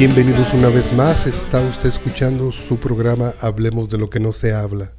[0.00, 1.26] Bienvenidos una vez más.
[1.26, 4.92] Está usted escuchando su programa Hablemos de lo que no se habla.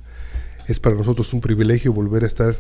[0.68, 2.56] Es para nosotros un privilegio volver a estar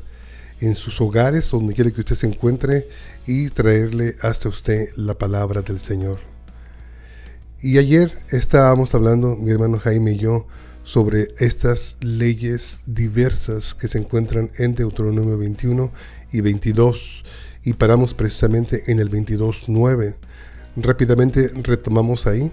[0.59, 2.90] en sus hogares, donde quiera que usted se encuentre,
[3.27, 6.18] y traerle hasta usted la palabra del Señor.
[7.62, 10.48] Y ayer estábamos hablando, mi hermano Jaime y yo,
[10.84, 15.91] sobre estas leyes diversas que se encuentran en Deuteronomio 21
[16.32, 17.23] y 22,
[17.63, 20.16] y paramos precisamente en el 22.9
[20.76, 22.52] Rápidamente retomamos ahí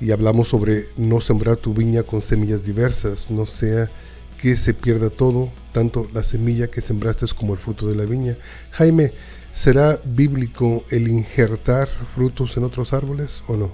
[0.00, 3.90] y hablamos sobre no sembrar tu viña con semillas diversas, no sea
[4.36, 8.36] que se pierda todo, tanto la semilla que sembraste como el fruto de la viña.
[8.72, 9.12] Jaime,
[9.52, 13.70] ¿será bíblico el injertar frutos en otros árboles o no?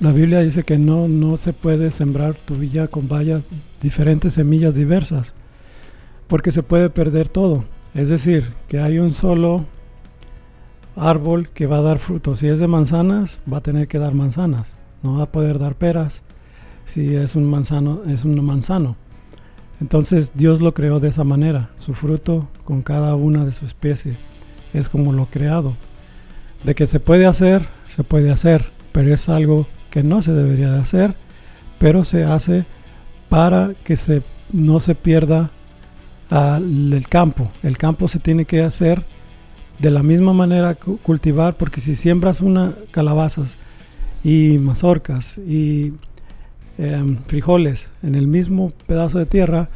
[0.00, 3.44] La Biblia dice que no, no se puede sembrar tu viña con varias
[3.80, 5.34] diferentes semillas diversas,
[6.26, 7.64] porque se puede perder todo.
[7.94, 9.66] Es decir, que hay un solo
[10.98, 12.38] árbol que va a dar frutos.
[12.38, 14.74] Si es de manzanas, va a tener que dar manzanas.
[15.02, 16.22] No va a poder dar peras
[16.84, 18.96] si es un manzano, es un manzano.
[19.80, 21.70] Entonces Dios lo creó de esa manera.
[21.76, 24.16] Su fruto con cada una de su especie
[24.72, 25.76] es como lo creado.
[26.64, 30.72] De que se puede hacer, se puede hacer, pero es algo que no se debería
[30.72, 31.14] de hacer,
[31.78, 32.66] pero se hace
[33.28, 35.50] para que se, no se pierda
[36.30, 37.50] el campo.
[37.62, 39.04] El campo se tiene que hacer
[39.78, 43.58] de la misma manera cultivar, porque si siembras una calabazas
[44.24, 45.94] y mazorcas y
[46.78, 49.68] em, frijoles en el mismo pedazo de tierra,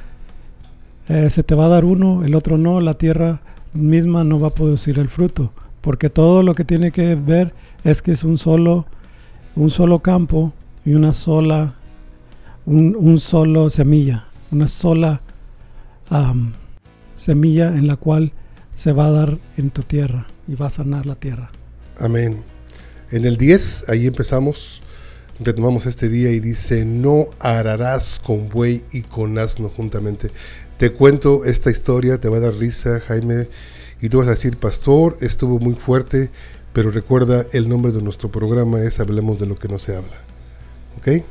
[1.09, 3.41] eh, se te va a dar uno, el otro no, la tierra
[3.72, 8.03] misma no va a producir el fruto, porque todo lo que tiene que ver es
[8.03, 8.87] que es un solo,
[9.56, 10.53] un solo campo
[10.84, 11.75] y una sola,
[12.66, 15.22] un, solo semilla, una sola
[17.15, 18.32] semilla en la cual
[18.75, 21.50] se va a dar en tu tierra y va a sanar la tierra.
[21.99, 22.43] Amén.
[23.10, 24.81] En el 10, ahí empezamos,
[25.38, 30.31] retomamos este día y dice, no ararás con buey y con asno juntamente.
[30.78, 33.49] Te cuento esta historia, te va a dar risa, Jaime,
[34.00, 36.31] y tú vas a decir, pastor, estuvo muy fuerte,
[36.72, 40.16] pero recuerda, el nombre de nuestro programa es Hablemos de lo que no se habla.
[40.99, 41.22] ¿Ok?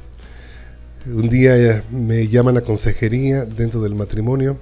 [1.07, 4.59] Un día me llaman a consejería dentro del matrimonio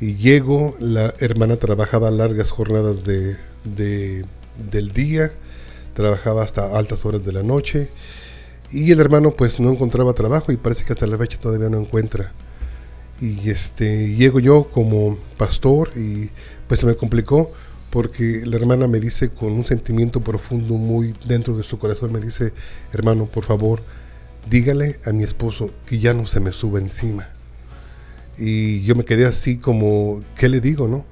[0.00, 5.32] y llego, la hermana trabajaba largas jornadas de, del día,
[5.94, 7.90] trabajaba hasta altas horas de la noche
[8.70, 11.78] y el hermano pues no encontraba trabajo y parece que hasta la fecha todavía no
[11.78, 12.32] encuentra.
[13.20, 16.30] Y este, llego yo como pastor y
[16.68, 17.50] pues se me complicó
[17.90, 22.20] porque la hermana me dice con un sentimiento profundo muy dentro de su corazón, me
[22.20, 22.52] dice,
[22.92, 23.82] hermano, por favor,
[24.48, 27.30] dígale a mi esposo que ya no se me suba encima
[28.38, 31.04] y yo me quedé así como, ¿qué le digo, no?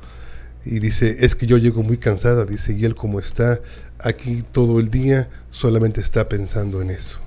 [0.64, 3.60] Y dice, es que yo llego muy cansada, dice, y él como está
[3.98, 7.19] aquí todo el día, solamente está pensando en eso.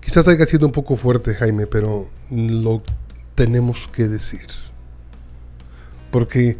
[0.00, 2.82] Quizás haya sido un poco fuerte, Jaime, pero lo
[3.34, 4.46] tenemos que decir.
[6.10, 6.56] Porque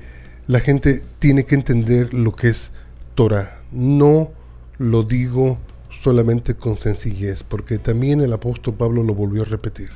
[0.47, 2.70] la gente tiene que entender lo que es
[3.15, 3.59] Torah.
[3.72, 4.32] No
[4.76, 5.59] lo digo
[6.03, 9.91] solamente con sencillez, porque también el apóstol Pablo lo volvió a repetir.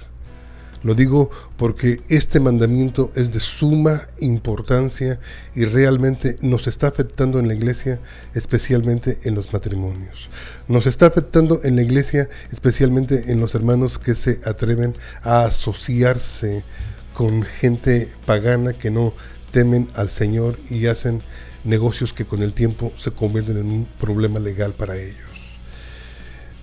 [0.83, 5.21] Lo digo porque este mandamiento es de suma importancia
[5.55, 8.01] y realmente nos está afectando en la iglesia,
[8.35, 10.29] especialmente en los matrimonios.
[10.67, 16.65] Nos está afectando en la iglesia, especialmente en los hermanos que se atreven a asociarse
[17.15, 19.15] con gente pagana que no
[19.53, 21.23] temen al Señor y hacen
[21.63, 25.31] negocios que con el tiempo se convierten en un problema legal para ellos.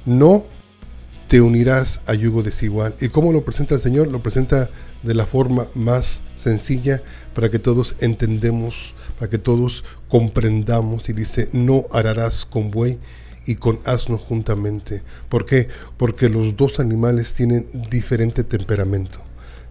[0.05, 0.45] No
[1.29, 2.95] te unirás a yugo desigual.
[2.99, 4.11] ¿Y cómo lo presenta el Señor?
[4.11, 4.71] Lo presenta
[5.03, 7.03] de la forma más sencilla
[7.35, 11.07] para que todos entendemos, para que todos comprendamos.
[11.07, 12.97] Y dice, no ararás con buey
[13.45, 15.03] y con asno juntamente.
[15.29, 15.67] ¿Por qué?
[15.97, 19.19] Porque los dos animales tienen diferente temperamento,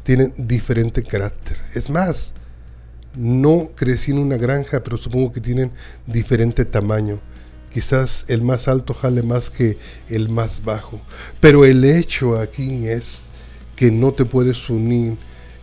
[0.05, 1.57] tienen diferente carácter.
[1.75, 2.35] Es más,
[3.17, 5.73] no crecí en una granja, pero supongo que tienen
[6.07, 7.19] diferente tamaño.
[7.73, 9.79] Quizás el más alto jale más que
[10.09, 11.01] el más bajo.
[11.41, 13.31] Pero el hecho aquí es
[13.77, 15.17] que no te puedes unir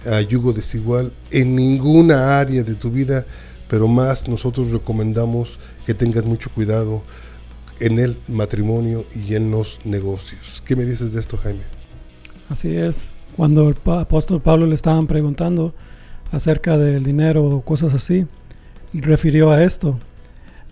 [0.06, 3.25] a yugo desigual en ninguna área de tu vida,
[3.68, 7.02] pero más nosotros recomendamos que tengas mucho cuidado
[7.80, 10.63] en el matrimonio y en los negocios.
[10.66, 11.63] ¿Qué me dices de esto, Jaime?
[12.50, 13.13] Así es.
[13.36, 15.74] Cuando el apóstol Pablo le estaban preguntando
[16.31, 18.28] acerca del dinero o cosas así,
[18.94, 20.00] refirió a esto,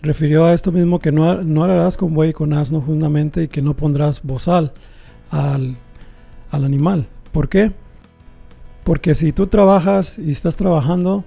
[0.04, 3.48] refirió a esto mismo que no, no harás con buey y con asno juntamente y
[3.48, 4.74] que no pondrás bozal
[5.32, 5.78] al,
[6.52, 7.08] animal.
[7.32, 7.72] ¿Por qué?
[8.84, 11.24] Porque si tú trabajas y estás trabajando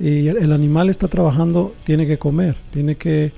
[0.00, 3.32] y el, animal está trabajando, tiene que comer, tiene que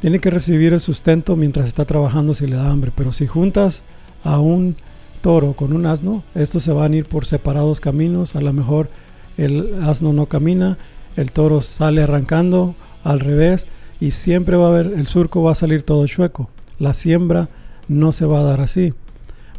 [0.00, 2.92] tiene que recibir el sustento mientras está trabajando si le da hambre.
[2.96, 3.84] Pero si juntas
[4.24, 4.76] a un
[5.20, 8.34] toro con un asno, estos se van a ir por separados caminos.
[8.34, 8.88] A lo mejor
[9.36, 10.78] el asno no camina,
[11.16, 12.74] el toro sale arrancando
[13.04, 13.66] al revés
[14.00, 16.50] y siempre va a haber, el surco va a salir todo chueco.
[16.78, 17.48] La siembra
[17.88, 18.94] no se va a dar así.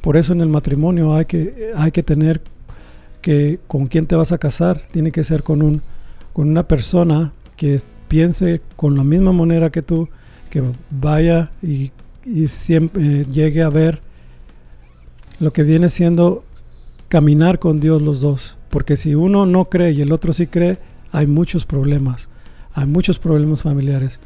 [0.02, 2.42] Por eso en el matrimonio hay que, hay que tener
[3.22, 5.82] que con quién te vas a casar, tiene que ser con, un,
[6.34, 7.80] con una persona que
[8.10, 10.10] piense con la misma manera que tú,
[10.50, 10.62] que
[10.92, 11.92] vaya y,
[12.48, 14.02] siempre eh, llegue a ver
[15.40, 16.44] lo que viene siendo
[17.10, 18.58] caminar con Dios los dos.
[18.70, 20.78] Porque si uno no cree y el otro sí cree,
[21.14, 22.28] hay muchos problemas.
[22.74, 24.20] Hay muchos problemas familiares.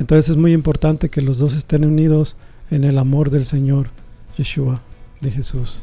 [0.00, 2.36] Entonces es muy importante que los dos estén unidos
[2.72, 3.90] en el amor del Señor
[4.36, 4.82] Yeshua,
[5.20, 5.82] de Jesús.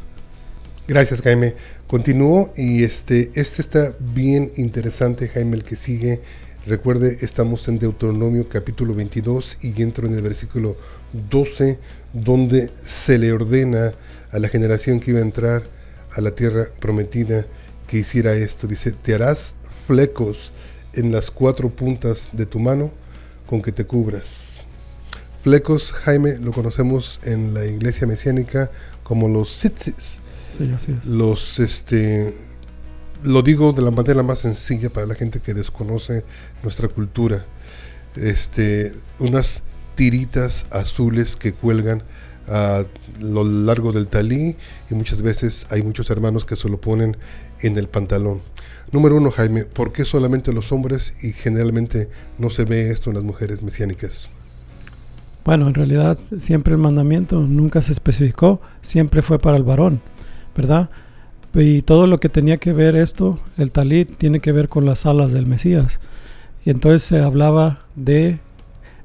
[0.88, 1.56] Gracias Jaime.
[1.88, 6.22] Continúo y este, este está bien interesante Jaime el que sigue
[6.68, 10.76] Recuerde, estamos en Deuteronomio capítulo 22 y entro en el versículo
[11.30, 11.80] 12,
[12.12, 13.94] donde se le ordena
[14.32, 15.64] a la generación que iba a entrar
[16.12, 17.46] a la tierra prometida
[17.88, 18.68] que hiciera esto.
[18.68, 19.56] Dice, te harás
[19.88, 20.52] flecos
[20.94, 22.92] en las cuatro puntas de tu mano
[23.46, 24.60] con que te cubras.
[25.44, 28.70] Flecos, Jaime, lo conocemos en la iglesia mesiánica
[29.04, 30.20] como los tzitzis.
[30.50, 31.06] Sí, así es.
[31.06, 32.36] Los, este,
[33.24, 36.26] lo digo de la manera más sencilla para la gente que desconoce
[36.64, 37.46] nuestra cultura.
[38.18, 39.62] Este, unas
[39.96, 42.04] tiritas azules que cuelgan
[42.48, 42.84] a
[43.20, 44.56] lo largo del talí
[44.90, 47.18] y muchas veces hay muchos hermanos que se lo ponen
[47.62, 48.42] en el pantalón.
[48.92, 53.16] Número uno, Jaime, ¿por qué solamente los hombres y generalmente no se ve esto en
[53.16, 54.30] las mujeres mesiánicas?
[55.44, 60.02] Bueno, en realidad siempre el mandamiento nunca se especificó, siempre fue para el varón,
[60.56, 60.90] ¿verdad?
[61.54, 65.06] Y todo lo que tenía que ver esto, el talit, tiene que ver con las
[65.06, 66.00] alas del Mesías.
[66.66, 68.40] Y entonces se hablaba de,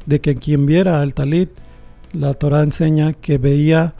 [0.06, 1.50] de que quien viera el talit,
[2.12, 3.94] la Torah enseña que veía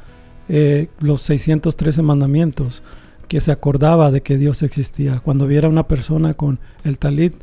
[0.48, 2.82] eh, los 613 mandamientos,
[3.28, 5.20] que se acordaba de que Dios existía.
[5.20, 7.34] Cuando viera una persona con el talit,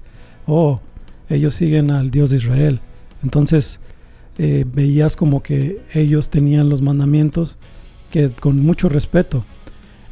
[0.45, 0.81] oh,
[1.29, 2.81] ellos siguen al Dios de Israel.
[3.23, 3.79] Entonces
[4.37, 7.57] eh, veías como que ellos tenían los mandamientos
[8.11, 9.45] que con mucho respeto.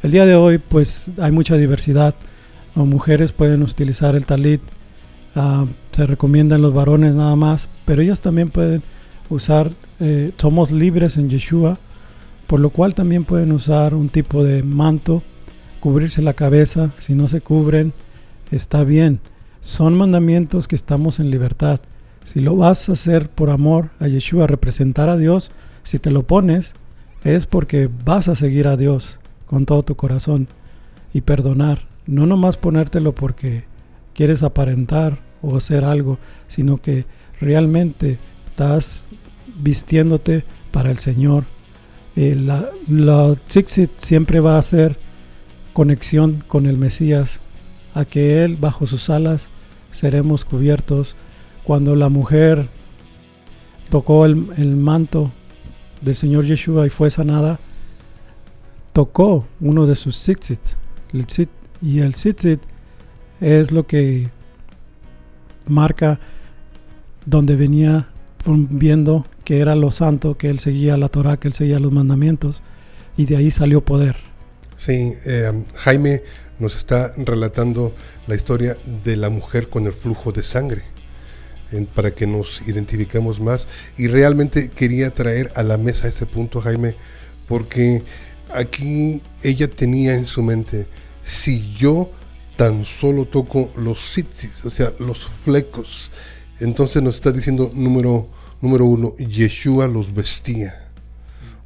[0.02, 2.14] El día de hoy pues hay mucha diversidad.
[2.74, 4.60] Mujeres pueden utilizar el talit,
[5.34, 8.84] uh, se recomiendan los varones nada más, pero ellas también pueden
[9.30, 9.70] usar,
[10.00, 11.78] eh, somos libres en Yeshua,
[12.46, 15.22] por lo cual también pueden usar un tipo de manto,
[15.80, 17.92] cubrirse la cabeza, si no se cubren,
[18.50, 19.20] está bien.
[19.60, 21.80] Son mandamientos que estamos en libertad.
[22.24, 25.50] Si lo vas a hacer por amor a Yeshua, representar a Dios,
[25.82, 26.74] si te lo pones,
[27.24, 30.48] es porque vas a seguir a Dios con todo tu corazón
[31.12, 31.86] y perdonar.
[32.06, 33.64] No nomás ponértelo porque
[34.14, 37.06] quieres aparentar o hacer algo, sino que
[37.40, 38.18] realmente
[38.58, 39.06] estás
[39.62, 41.44] vistiéndote para el Señor.
[42.16, 43.36] Eh, la, la
[43.98, 44.98] siempre va a ser
[45.72, 47.40] conexión con el Mesías,
[47.94, 49.50] a que Él bajo sus alas
[49.92, 51.14] seremos cubiertos.
[51.62, 52.68] Cuando la mujer
[53.90, 54.36] tocó el,
[54.76, 55.30] manto
[56.02, 57.60] del Señor Yeshua y fue sanada,
[58.92, 60.76] tocó uno de sus tzitzit.
[61.80, 62.60] y el tzitzit
[63.40, 64.28] es lo que
[65.68, 66.18] marca
[67.24, 68.08] donde venía
[68.56, 72.62] viendo que era lo santo, que él seguía la Torah, que él seguía los mandamientos,
[73.16, 74.16] y de ahí salió poder.
[74.76, 76.22] Sí, eh, Jaime
[76.58, 77.94] nos está relatando
[78.26, 80.82] la historia de la mujer con el flujo de sangre,
[81.94, 83.66] para que nos identifiquemos más.
[83.96, 86.94] Y realmente quería traer a la mesa ese punto, Jaime,
[87.46, 88.02] porque
[88.52, 90.86] aquí ella tenía en su mente,
[91.22, 92.10] si yo
[92.56, 96.10] tan solo toco los sitzis, o sea, los flecos,
[96.60, 98.28] entonces nos está diciendo número,
[98.60, 100.90] número uno, Yeshua los vestía,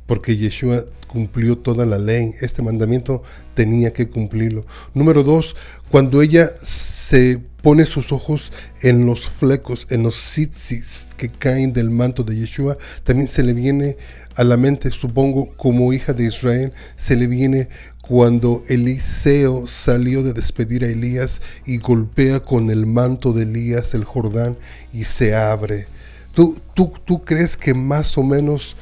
[0.06, 3.22] porque Yeshua cumplió toda la ley, este mandamiento
[3.54, 4.64] tenía que cumplirlo.
[4.94, 5.54] Número dos,
[5.90, 11.90] cuando ella se pone sus ojos en los flecos, en los sitzis que caen del
[11.90, 13.99] manto de Yeshua, también se le viene
[14.34, 17.68] a la mente, supongo, como hija de Israel, se le viene
[18.00, 24.04] cuando Eliseo salió de despedir a Elías y golpea con el manto de Elías el
[24.04, 24.56] Jordán
[24.92, 25.87] y se abre.
[26.34, 28.76] ¿Tú, tú, tú crees que más o menos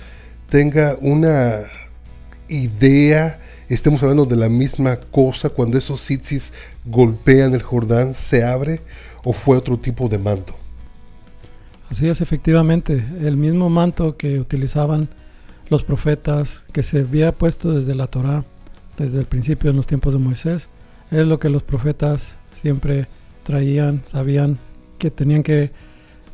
[0.48, 1.62] tenga una
[2.48, 6.52] idea, estemos hablando de la misma cosa, cuando esos sitzis
[6.84, 8.80] golpean el Jordán, se abre
[9.24, 10.54] o fue otro tipo de manto?
[11.88, 15.08] Así es, efectivamente, el mismo manto que utilizaban
[15.68, 18.44] los profetas, que se había puesto desde la Torá,
[18.96, 20.68] desde el principio en los tiempos de Moisés,
[21.10, 23.08] es lo que los profetas siempre
[23.42, 24.58] traían, sabían
[24.98, 25.72] que tenían que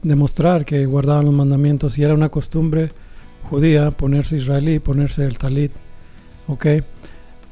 [0.03, 2.91] demostrar que guardaban los mandamientos y era una costumbre
[3.49, 5.73] judía ponerse israelí, ponerse el talit.
[6.49, 6.67] ¿ok?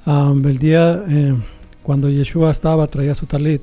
[0.07, 1.35] el día eh,
[1.83, 3.63] cuando Yeshua estaba, traía su talit,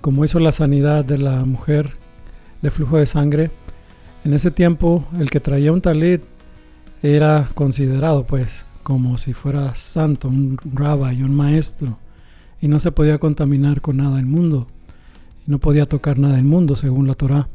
[0.00, 1.92] como hizo la sanidad de la mujer
[2.62, 3.50] de flujo de sangre,
[4.24, 6.22] en ese tiempo el que traía un talit
[7.02, 11.98] era considerado pues como si fuera santo, un rabbi, un maestro,
[12.60, 14.66] y no se podía contaminar con nada del mundo,
[15.46, 17.48] y no podía tocar nada del mundo según la Torah.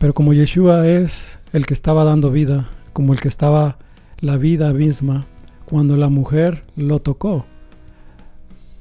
[0.00, 3.76] Pero como Yeshua es el que estaba dando vida, como el que estaba
[4.20, 5.26] la vida misma,
[5.66, 7.44] cuando la mujer lo tocó,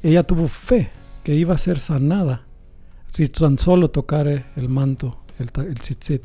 [0.02, 0.92] ella tuvo fe
[1.26, 2.46] que iba a ser sanada
[3.12, 6.24] si tan solo tocara el manto, el, el tzitzit.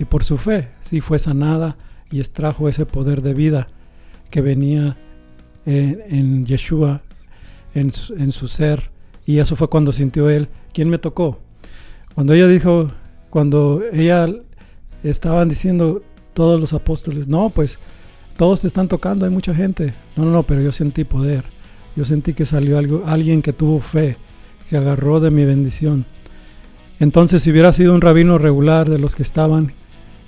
[0.00, 1.76] Y por su fe, sí fue sanada
[2.10, 3.68] y extrajo ese poder de vida
[4.30, 4.96] que venía
[5.66, 7.02] en, Yeshua,
[7.74, 8.90] en su, ser.
[9.24, 11.38] Y eso fue cuando sintió él, ¿quién me tocó?
[12.16, 12.88] Cuando ella dijo,
[13.30, 14.28] cuando ella
[15.02, 16.02] estaban diciendo
[16.34, 17.78] todos los apóstoles, no, pues
[18.36, 19.94] todos te están tocando, hay mucha gente.
[20.16, 21.44] No, no, no, pero yo sentí poder.
[21.96, 24.16] Yo sentí que salió algo, alguien que tuvo fe,
[24.68, 26.04] que agarró de mi bendición.
[27.00, 29.72] Entonces, si hubiera sido un rabino regular de los que estaban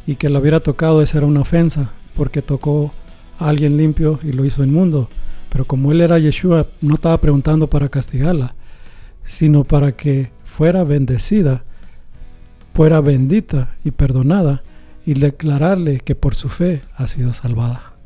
[0.07, 2.93] y que lo hubiera tocado, esa era una ofensa, porque tocó
[3.39, 5.09] a alguien limpio y lo hizo inmundo.
[5.51, 8.55] Pero como él era Yeshua, no estaba preguntando para castigarla,
[9.23, 11.65] sino para que fuera bendecida,
[12.79, 14.63] fuera bendita y perdonada,
[15.05, 17.97] y declararle que por su fe ha sido salvada.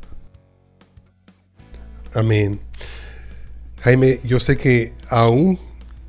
[2.15, 2.59] Amén.
[3.81, 5.59] Jaime, yo sé que aún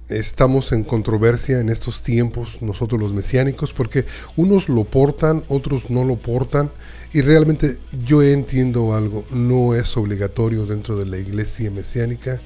[0.08, 6.02] estamos en controversia en estos tiempos, nosotros los mesiánicos, porque unos lo portan, otros no
[6.04, 6.70] lo portan,
[7.12, 12.40] y realmente yo entiendo algo, no es obligatorio dentro de la iglesia mesiánica,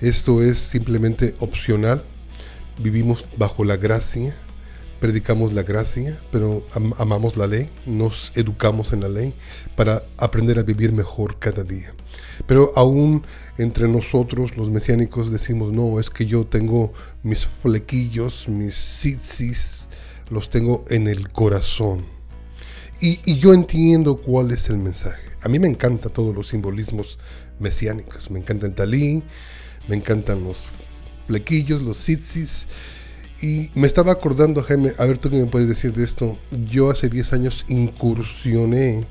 [0.00, 2.02] esto es simplemente opcional,
[2.82, 4.38] vivimos bajo la gracia,
[5.04, 9.34] predicamos la gracia, pero amamos la ley, nos educamos en la ley
[9.76, 11.92] para aprender a vivir mejor cada día.
[12.46, 13.22] Pero aún
[13.58, 19.88] entre nosotros, los mesiánicos, decimos, no, es que yo tengo mis flequillos, mis sitsis,
[20.30, 22.06] los tengo en el corazón.
[22.98, 25.32] Y, yo entiendo cuál es el mensaje.
[25.42, 27.18] A mí me encantan todos los simbolismos
[27.58, 28.30] mesiánicos.
[28.30, 29.22] Me encanta el talí,
[29.86, 30.64] me encantan los
[31.26, 32.66] flequillos, los sitsis.
[33.44, 36.38] Y me estaba acordando, Jaime, a ver tú qué me puedes decir de esto.
[36.70, 39.04] Yo hace 10 años incursioné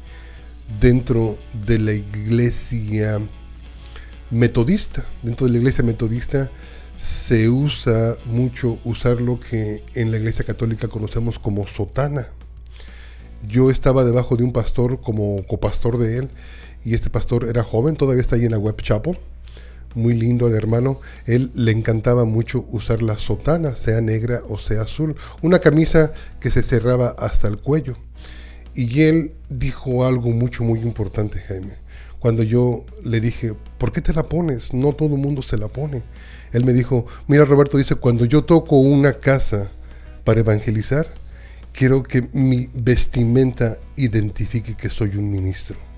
[0.82, 1.38] dentro
[1.68, 3.20] de la iglesia
[4.32, 5.06] metodista.
[5.22, 6.50] Dentro de la iglesia metodista
[6.98, 12.30] se usa mucho usar lo que en la iglesia católica conocemos como sotana.
[13.48, 16.30] Yo estaba debajo de un pastor como copastor de él
[16.84, 19.16] y este pastor era joven, todavía está ahí en la web chapel.
[19.96, 21.00] Muy lindo el hermano.
[21.26, 25.16] Él le encantaba mucho usar la sotana, sea negra o sea azul.
[25.42, 27.96] Una camisa que se cerraba hasta el cuello.
[28.76, 31.84] Y él dijo algo mucho, muy importante, Jaime.
[32.20, 34.74] Cuando yo le dije, ¿por qué te la pones?
[34.74, 36.02] No todo el mundo se la pone.
[36.54, 39.72] Él me dijo, mira Roberto, dice, cuando yo toco una casa
[40.24, 41.08] para evangelizar,
[41.74, 45.93] quiero que mi vestimenta identifique que soy un ministro.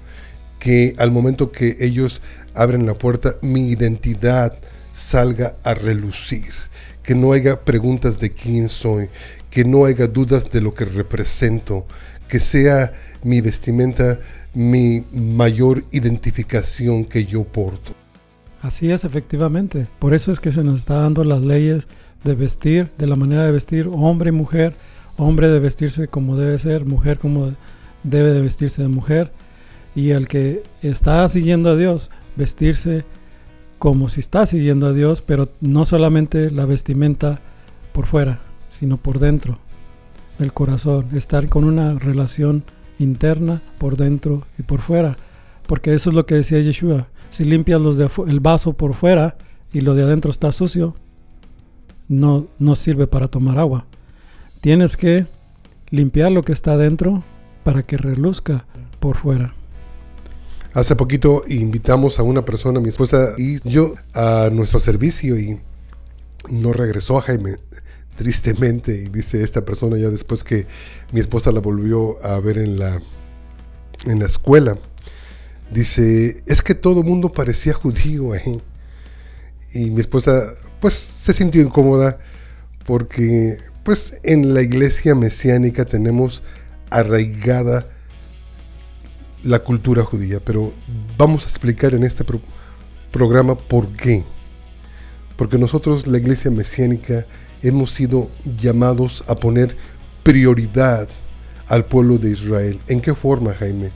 [0.59, 2.21] Que al momento que ellos
[2.53, 4.57] abren la puerta, mi identidad
[4.93, 6.53] salga a relucir.
[7.03, 9.09] Que no haya preguntas de quién soy.
[9.49, 11.85] Que no haya dudas de lo que represento
[12.27, 12.93] que sea
[13.23, 14.19] mi vestimenta
[14.53, 17.93] mi mayor identificación que yo porto.
[18.61, 19.87] Así es, efectivamente.
[19.99, 21.87] Por eso es que se nos está dando las leyes
[22.23, 24.75] de vestir, de la manera de vestir, hombre y mujer.
[25.17, 27.53] Hombre de vestirse como debe ser, mujer como
[28.03, 29.31] debe de vestirse de mujer.
[29.95, 33.05] Y el que está siguiendo a Dios, vestirse
[33.79, 37.39] como si está siguiendo a Dios, pero no solamente la vestimenta
[37.93, 39.59] por fuera, sino por dentro
[40.37, 42.63] del corazón, estar con una relación
[42.99, 45.15] interna por dentro y por fuera,
[45.67, 49.37] porque eso es lo que decía Yeshua, si limpias los de el vaso por fuera
[49.73, 50.95] y lo de adentro está sucio,
[52.07, 53.85] no, no sirve para tomar agua.
[54.61, 55.27] Tienes que
[55.89, 57.23] limpiar lo que está adentro
[57.63, 58.65] para que reluzca
[58.99, 59.53] por fuera.
[60.75, 65.57] Hace poquito invitamos a una persona, mi esposa y yo, a nuestro servicio y
[66.49, 67.55] no regresó a Jaime
[68.17, 70.67] tristemente, y dice esta persona ya después que
[71.13, 73.01] mi esposa la volvió a ver en la,
[74.05, 74.77] en la escuela,
[75.71, 78.61] dice, es que todo el mundo parecía judío ahí.
[79.73, 82.19] Y mi esposa pues se sintió incómoda
[82.85, 86.43] porque pues en la iglesia mesiánica tenemos
[86.89, 87.94] arraigada
[89.43, 90.73] la cultura judía, pero
[91.17, 92.23] vamos a explicar en este
[93.11, 94.23] programa por qué.
[95.35, 97.25] Porque nosotros, la iglesia mesiánica,
[97.61, 99.75] hemos sido llamados a poner
[100.23, 101.07] prioridad
[101.67, 102.79] al pueblo de Israel.
[102.87, 103.91] ¿En qué forma, Jaime?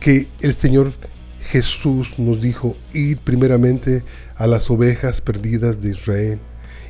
[0.00, 0.92] Que el Señor
[1.40, 4.04] Jesús nos dijo, id primeramente
[4.36, 6.38] a las ovejas perdidas de Israel.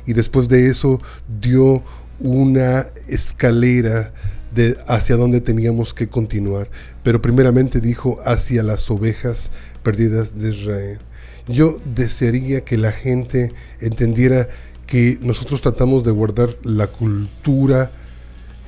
[0.05, 0.99] Y después de eso
[1.39, 1.83] dio
[2.19, 4.13] una escalera
[4.53, 6.69] de hacia donde teníamos que continuar.
[7.03, 9.49] Pero primeramente dijo hacia las ovejas
[9.83, 10.99] perdidas de Israel.
[11.47, 14.47] Yo desearía que la gente entendiera
[14.85, 17.91] que nosotros tratamos de guardar la cultura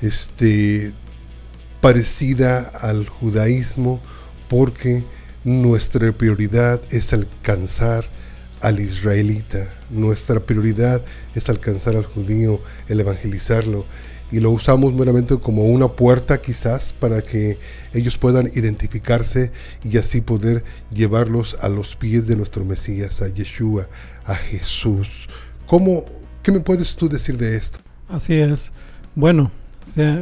[0.02, 0.94] este,
[1.82, 4.02] parecida al judaísmo
[4.48, 5.04] porque
[5.44, 8.06] nuestra prioridad es alcanzar
[8.62, 11.04] al israelita, nuestra prioridad
[11.36, 13.86] es alcanzar al judío, el evangelizarlo
[14.34, 17.60] y lo usamos meramente como una puerta quizás para que
[17.94, 19.52] ellos puedan identificarse
[19.88, 23.88] y así poder llevarlos a los pies de nuestro Mesías, a Yeshua,
[24.26, 25.08] a Jesús.
[25.68, 26.06] ¿Cómo,
[26.42, 27.78] ¿Qué me puedes tú decir de esto?
[28.10, 28.74] Así es.
[29.14, 29.52] Bueno,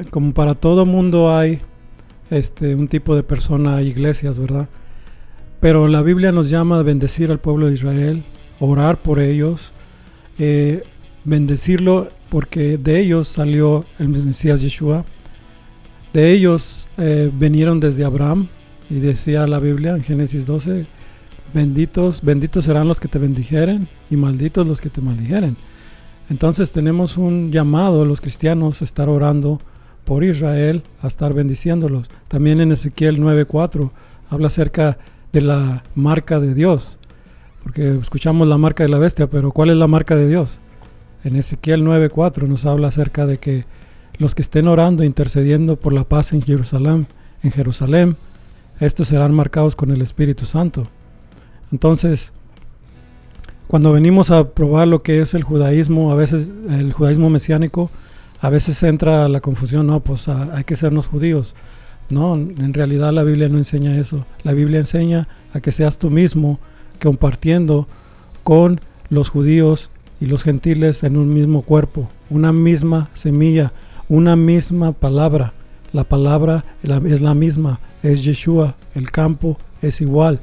[0.09, 1.61] como para todo mundo hay
[2.29, 4.67] este, un tipo de persona, iglesias, ¿verdad?
[5.61, 8.23] Pero la Biblia nos llama a bendecir al pueblo de Israel,
[8.59, 9.71] orar por ellos,
[10.37, 10.83] eh,
[11.23, 15.05] bendecirlo porque de ellos salió el Mesías Yeshua.
[16.13, 18.47] De ellos eh, vinieron desde Abraham
[18.89, 20.85] y decía la Biblia en Génesis 12,
[21.53, 25.55] benditos, benditos serán los que te bendijeren y malditos los que te maldijeren.
[26.29, 29.59] Entonces tenemos un llamado a los cristianos a estar orando
[30.05, 32.09] por Israel, a estar bendiciéndolos.
[32.27, 33.91] También en Ezequiel 9:4
[34.29, 34.97] habla acerca
[35.31, 36.99] de la marca de Dios,
[37.63, 40.61] porque escuchamos la marca de la bestia, pero ¿cuál es la marca de Dios?
[41.23, 43.65] En Ezequiel 9:4 nos habla acerca de que
[44.17, 47.07] los que estén orando, intercediendo por la paz en Jerusalén,
[47.43, 48.17] en Jerusalén,
[48.79, 50.83] estos serán marcados con el Espíritu Santo.
[51.71, 52.33] Entonces,
[53.67, 57.89] cuando venimos a probar lo que es el judaísmo, a veces el judaísmo mesiánico,
[58.41, 61.55] a veces entra la confusión, no, pues ah, hay que sernos judíos.
[62.09, 64.25] No, en realidad la Biblia no enseña eso.
[64.43, 66.59] La Biblia enseña a que seas tú mismo
[67.01, 67.87] compartiendo
[68.43, 69.89] con los judíos
[70.21, 73.73] y los gentiles en un mismo cuerpo, una misma semilla,
[74.07, 75.53] una misma palabra.
[75.91, 80.39] La palabra es la misma, es Yeshua, el campo es igual.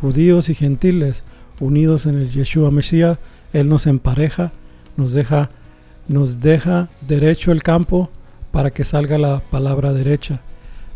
[0.00, 1.24] Judíos y gentiles
[1.60, 3.18] unidos en el Yeshua Mesías,
[3.52, 4.52] Él nos empareja,
[4.96, 5.50] nos deja,
[6.08, 8.10] nos deja derecho el campo
[8.50, 10.40] para que salga la palabra derecha.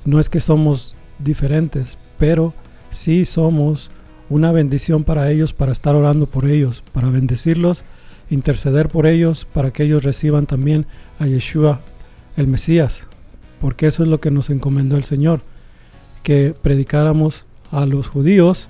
[0.05, 2.55] No es que somos diferentes, pero
[2.91, 3.93] sí somos
[4.29, 7.85] una bendición para ellos, para estar orando por ellos, para bendecirlos,
[8.31, 10.87] interceder por ellos, para que ellos reciban también
[11.19, 11.81] a Yeshua,
[12.37, 13.09] el Mesías,
[13.61, 15.43] porque eso es lo que nos encomendó el Señor,
[16.23, 18.69] que predicáramos a los judíos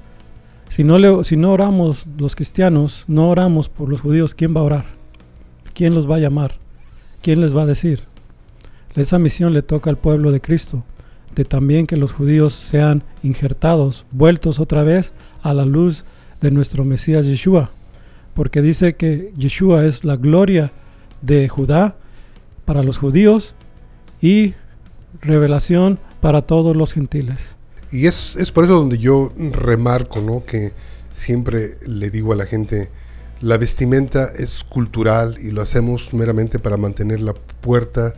[0.69, 4.61] si no, le, si no oramos los cristianos, no oramos por los judíos, ¿quién va
[4.61, 4.85] a orar?
[5.75, 6.57] ¿Quién los va a llamar?
[7.23, 8.03] ¿Quién les va a decir?
[8.95, 10.85] Esa misión le toca al pueblo de Cristo,
[11.35, 16.05] de también que los judíos sean injertados, vueltos otra vez a la luz
[16.41, 17.71] de nuestro Mesías Yeshua,
[18.37, 20.71] porque dice que Yeshua es la gloria
[21.23, 21.97] de Judá
[22.67, 23.55] para los judíos
[24.21, 24.55] y
[25.23, 27.57] revelación para todos los gentiles.
[27.91, 30.45] Y es, es por eso donde yo remarco, ¿no?
[30.45, 30.75] Que
[31.13, 32.91] siempre le digo a la gente,
[33.41, 38.13] la vestimenta es cultural y lo hacemos meramente para mantener la puerta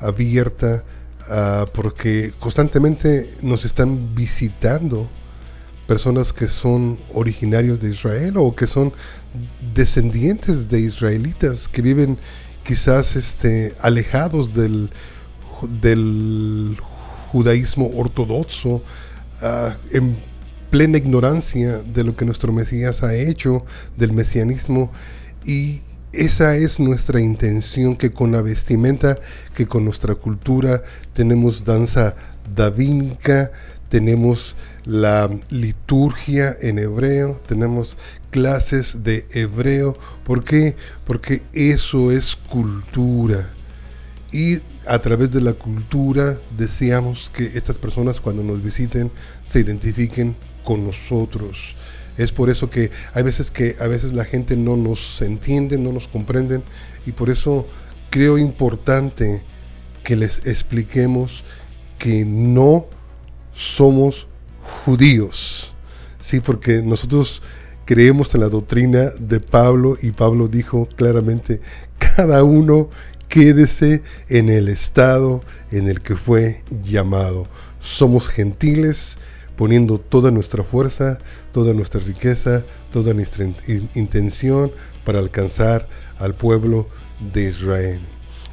[0.00, 0.82] abierta,
[1.28, 5.08] uh, porque constantemente nos están visitando
[5.90, 8.92] personas que son originarios de Israel o que son
[9.74, 12.16] descendientes de israelitas que viven
[12.62, 14.90] quizás este, alejados del,
[15.82, 16.76] del
[17.32, 18.82] judaísmo ortodoxo,
[19.42, 20.18] Ah, en
[20.68, 23.64] plena ignorancia de lo que nuestro Mesías ha hecho,
[23.96, 24.92] del mesianismo,
[25.46, 25.80] y
[26.12, 29.16] esa es nuestra intención, que con la vestimenta,
[29.54, 30.82] que con nuestra cultura
[31.14, 32.14] tenemos danza
[32.54, 33.50] davínica,
[33.88, 34.56] tenemos
[34.90, 37.96] la liturgia en hebreo, tenemos
[38.30, 39.96] clases de hebreo.
[40.24, 40.74] ¿Por qué?
[41.06, 43.50] Porque eso es cultura
[44.32, 49.12] y a través de la cultura deseamos que estas personas cuando nos visiten
[49.48, 51.76] se identifiquen con nosotros.
[52.18, 55.92] Es por eso que hay veces que a veces la gente no nos entiende, no
[55.92, 56.64] nos comprenden
[57.06, 57.68] y por eso
[58.10, 59.42] creo importante
[60.02, 61.44] que les expliquemos
[61.96, 62.86] que no
[63.54, 64.26] somos
[64.84, 65.72] judíos.
[66.20, 67.42] Sí, porque nosotros
[67.84, 71.60] creemos en la doctrina de Pablo y Pablo dijo claramente,
[71.98, 72.88] cada uno
[73.28, 77.46] quédese en el estado en el que fue llamado.
[77.80, 79.16] Somos gentiles,
[79.56, 81.18] poniendo toda nuestra fuerza,
[81.52, 83.44] toda nuestra riqueza, toda nuestra
[83.94, 84.72] intención
[85.04, 86.86] para alcanzar al pueblo
[87.32, 88.00] de Israel.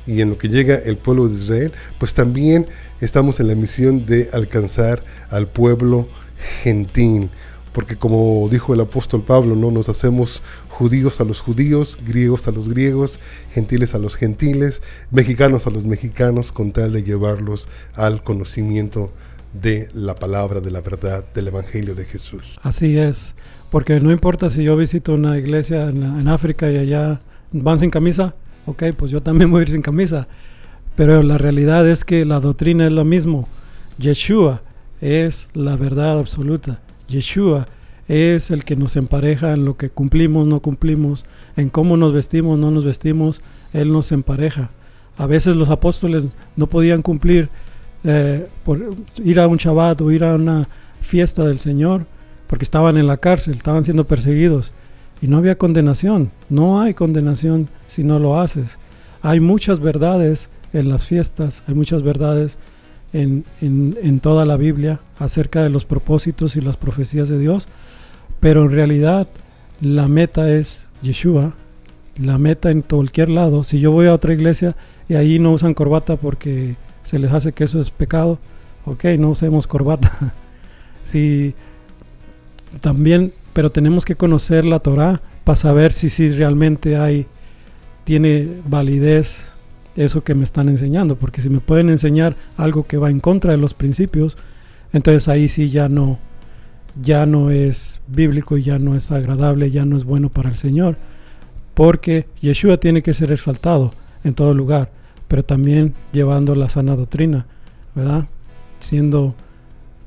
[0.08, 2.65] Y en lo que llega el pueblo de Israel, pues también
[3.02, 6.08] estamos en la misión de alcanzar al pueblo
[6.63, 7.30] gentil.
[7.74, 12.52] Porque como dijo el apóstol Pablo, no nos hacemos judíos a los judíos, griegos a
[12.52, 13.20] los griegos,
[13.54, 19.12] gentiles a los gentiles, mexicanos a los mexicanos, con tal de llevarlos al conocimiento
[19.62, 22.43] de la palabra, de la verdad, del Evangelio de Jesús.
[22.62, 23.36] Así es,
[23.70, 28.36] porque no importa si yo visito una iglesia en, África y allá van sin camisa,
[28.67, 30.27] ok, pues yo también voy a ir sin camisa,
[30.95, 33.47] pero la realidad es que la doctrina es lo mismo.
[33.97, 34.62] Yeshua
[35.01, 36.82] es la verdad absoluta.
[37.08, 37.65] Yeshua
[38.08, 41.25] es el que nos empareja en lo que cumplimos, no cumplimos,
[41.56, 43.41] en cómo nos vestimos, no nos vestimos,
[43.73, 44.69] Él nos empareja.
[45.17, 47.49] A veces los apóstoles no podían cumplir
[48.03, 50.69] eh, por ir a un Shabbat o ir a una
[51.01, 52.06] fiesta del Señor
[52.47, 54.73] porque estaban en la cárcel, estaban siendo perseguidos
[55.21, 56.32] y no había condenación.
[56.49, 58.80] No hay condenación si no lo haces.
[59.21, 62.58] Hay muchas verdades en las fiestas, hay muchas verdades
[63.13, 67.67] en, en, toda la Biblia acerca de los propósitos y las profecías de Dios,
[68.39, 69.27] pero en realidad
[69.82, 71.56] la meta es Yeshua,
[72.17, 73.63] la meta en cualquier lado.
[73.63, 74.75] Si yo voy a otra iglesia
[75.08, 78.39] y ahí no usan corbata porque se les hace que eso es pecado,
[78.86, 80.34] ok, no usemos corbata.
[81.01, 81.56] si
[82.82, 87.26] también, pero tenemos que conocer la Torah para saber si, si realmente hay,
[88.04, 89.52] tiene validez
[89.96, 93.54] eso que me están enseñando, porque si me pueden enseñar algo que va en contra
[93.54, 94.38] de los principios,
[94.93, 96.20] entonces ahí sí ya no,
[97.02, 101.00] ya no es bíblico, ya no es agradable, ya no es bueno para el Señor,
[101.74, 103.89] porque Yeshua tiene que ser exaltado
[104.24, 104.91] en todo lugar,
[105.28, 107.48] pero también llevando la sana doctrina,
[107.96, 108.28] ¿verdad?
[108.78, 109.34] Siendo,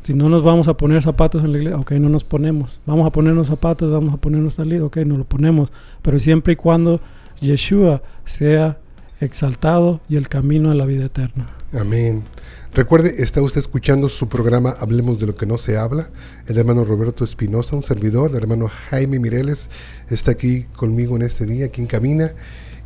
[0.00, 3.06] si no nos vamos a poner zapatos en la iglesia, ok, no nos ponemos, vamos
[3.06, 7.00] a ponernos zapatos, vamos a ponernos tal ok, no lo ponemos, pero siempre y cuando
[7.40, 8.78] Yeshua sea
[9.20, 11.46] exaltado y el camino a la vida eterna.
[11.72, 12.24] Amén.
[12.72, 16.10] Recuerde, está usted escuchando su programa Hablemos de lo que no se habla.
[16.46, 19.70] El hermano Roberto Espinosa, un servidor, el hermano Jaime Mireles,
[20.08, 22.32] está aquí conmigo en este día, aquí en Camina.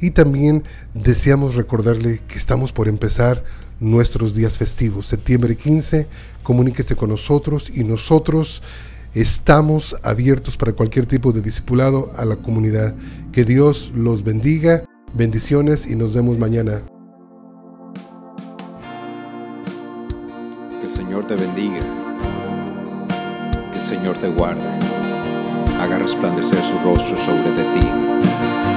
[0.00, 3.44] Y también deseamos recordarle que estamos por empezar
[3.85, 5.07] nuestros días festivos.
[5.07, 6.09] Septiembre 15,
[6.42, 8.62] comuníquese con nosotros y nosotros
[9.14, 12.94] estamos abiertos para cualquier tipo de discipulado a la comunidad.
[13.33, 14.85] Que Dios los bendiga
[15.16, 16.83] Bendiciones y nos vemos mañana.
[20.81, 21.79] Que el Señor te bendiga.
[23.70, 24.68] Que el Señor te guarde.
[25.81, 28.73] Haga resplandecer su rostro sobre de ti.